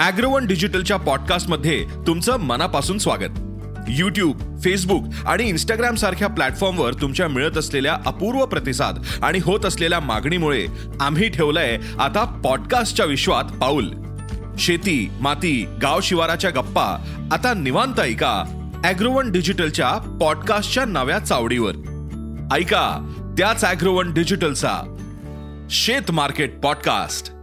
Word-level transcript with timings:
अॅग्रोवन 0.00 0.46
डिजिटलच्या 0.46 0.96
पॉडकास्टमध्ये 0.96 1.86
तुमचं 2.06 2.36
मनापासून 2.36 2.98
स्वागत. 2.98 3.38
यूट्यूब 3.88 4.60
फेसबुक 4.64 5.02
आणि 5.26 5.48
इंस्टाग्राम 5.48 5.94
सारख्या 5.94 6.28
प्लॅटफॉर्मवर 6.28 6.94
तुमच्या 6.94 7.28
मिळत 7.28 7.58
असलेल्या 7.58 7.96
अपूर्व 8.06 8.46
प्रतिसाद 8.46 8.98
आणि 9.22 9.38
होत 9.42 9.66
असलेल्या 9.66 10.00
मागणीमुळे 10.00 10.66
आम्ही 11.00 11.28
ठेवलंय 11.28 11.78
आता 12.00 12.40
पॉडकास्टच्या 12.44 13.06
विश्वात 13.06 13.44
पाऊल. 13.44 13.90
शेती 14.58 15.10
माती 15.20 15.66
गाव 15.82 16.00
शिवाराच्या 16.02 16.50
गप्पा 16.50 17.28
आता 17.32 17.54
निवांत 17.54 18.00
ऐका 18.00 18.44
अॅग्रोवन 18.84 19.32
डिजिटलच्या 19.32 20.18
पॉडकास्टच्या 20.20 20.84
नव्या 20.84 21.18
चावडीवर. 21.18 21.74
ऐका 22.52 23.12
त्याच 23.38 23.64
अॅग्रोवन 23.64 24.14
डिजिटलचा 24.14 24.96
शेत 25.70 26.10
मार्केट 26.10 26.60
पॉडकास्ट. 26.60 27.35